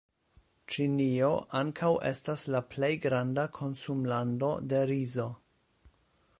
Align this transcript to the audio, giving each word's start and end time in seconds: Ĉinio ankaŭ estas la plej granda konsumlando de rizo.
Ĉinio 0.75 1.27
ankaŭ 1.59 1.91
estas 2.11 2.47
la 2.55 2.63
plej 2.71 2.91
granda 3.05 3.47
konsumlando 3.61 4.53
de 4.73 4.85
rizo. 4.95 5.31